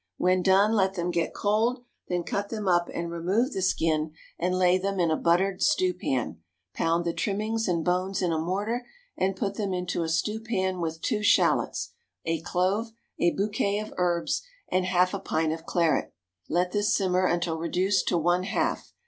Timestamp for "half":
14.85-15.13, 18.41-18.93